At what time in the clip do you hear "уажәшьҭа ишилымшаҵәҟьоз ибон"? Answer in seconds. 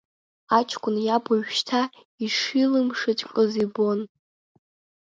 1.31-3.99